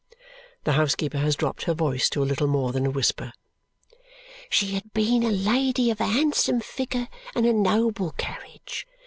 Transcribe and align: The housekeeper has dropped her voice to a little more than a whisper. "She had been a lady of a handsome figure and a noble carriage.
The 0.63 0.71
housekeeper 0.71 1.19
has 1.19 1.35
dropped 1.35 1.65
her 1.65 1.75
voice 1.75 2.09
to 2.09 2.23
a 2.23 2.25
little 2.25 2.47
more 2.47 2.71
than 2.71 2.87
a 2.87 2.89
whisper. 2.89 3.31
"She 4.49 4.69
had 4.71 4.91
been 4.93 5.21
a 5.21 5.29
lady 5.29 5.91
of 5.91 6.01
a 6.01 6.07
handsome 6.07 6.59
figure 6.61 7.07
and 7.35 7.45
a 7.45 7.53
noble 7.53 8.09
carriage. 8.13 8.87